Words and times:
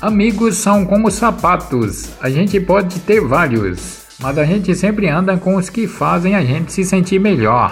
Amigos 0.00 0.56
são 0.56 0.86
como 0.86 1.10
sapatos, 1.10 2.08
a 2.20 2.30
gente 2.30 2.58
pode 2.58 2.98
ter 3.00 3.20
vários, 3.20 3.98
mas 4.18 4.38
a 4.38 4.44
gente 4.44 4.74
sempre 4.74 5.08
anda 5.08 5.36
com 5.36 5.56
os 5.56 5.68
que 5.68 5.86
fazem 5.86 6.34
a 6.34 6.42
gente 6.42 6.72
se 6.72 6.84
sentir 6.84 7.20
melhor. 7.20 7.70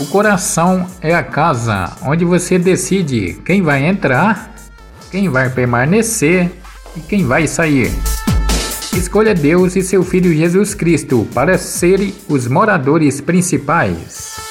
O 0.00 0.06
coração 0.06 0.86
é 1.02 1.14
a 1.14 1.22
casa 1.22 1.92
onde 2.02 2.24
você 2.24 2.58
decide 2.58 3.34
quem 3.44 3.60
vai 3.60 3.84
entrar, 3.84 4.54
quem 5.10 5.28
vai 5.28 5.50
permanecer 5.50 6.50
e 6.96 7.00
quem 7.00 7.26
vai 7.26 7.46
sair. 7.46 7.92
Escolha 8.96 9.34
Deus 9.34 9.76
e 9.76 9.82
seu 9.82 10.02
Filho 10.02 10.32
Jesus 10.32 10.72
Cristo 10.72 11.28
para 11.34 11.58
serem 11.58 12.14
os 12.30 12.48
moradores 12.48 13.20
principais. 13.20 14.49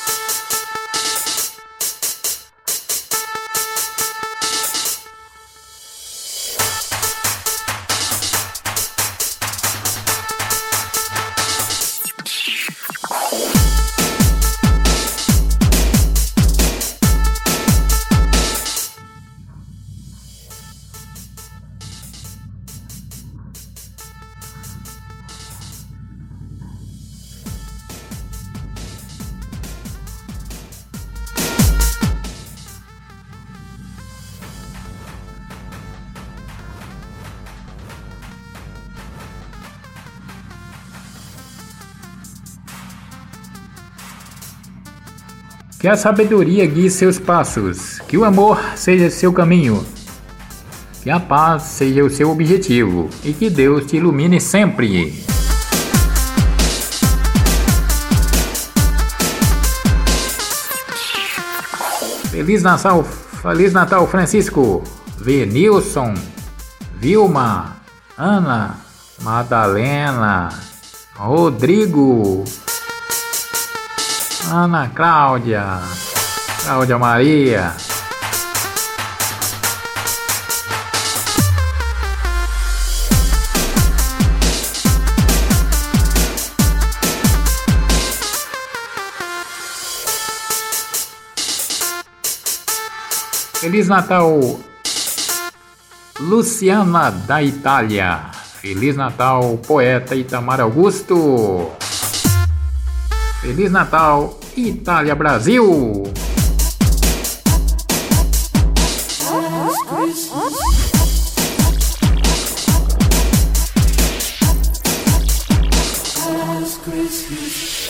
Que 45.79 45.87
a 45.87 45.95
sabedoria 45.95 46.65
guie 46.65 46.89
seus 46.89 47.17
passos, 47.17 48.01
que 48.05 48.17
o 48.17 48.25
amor 48.25 48.59
seja 48.75 49.09
seu 49.09 49.31
caminho, 49.31 49.85
que 51.01 51.09
a 51.09 51.21
paz 51.21 51.63
seja 51.63 52.03
o 52.03 52.09
seu 52.09 52.29
objetivo 52.29 53.09
e 53.23 53.31
que 53.31 53.49
Deus 53.49 53.85
te 53.85 53.95
ilumine 53.95 54.41
sempre. 54.41 55.23
Feliz 62.29 62.61
Natal, 62.61 63.05
Feliz 63.41 63.71
Natal, 63.71 64.05
Francisco, 64.05 64.83
Venilson, 65.17 66.13
Vilma, 66.99 67.77
Ana, 68.17 68.75
Madalena, 69.21 70.49
Rodrigo. 71.15 72.43
Ana 74.47 74.89
Cláudia, 74.95 75.81
Cláudia 76.63 76.97
Maria. 76.97 77.75
Feliz 93.59 93.87
Natal, 93.89 94.39
Luciana 96.19 97.11
da 97.11 97.43
Itália. 97.43 98.31
Feliz 98.61 98.95
Natal, 98.95 99.59
poeta 99.67 100.15
Itamar 100.15 100.61
Augusto. 100.61 101.78
Feliz 103.41 103.71
Natal, 103.71 104.37
Itália 104.57 105.15
Brasil! 105.15 106.03
Christmas. 116.83 117.88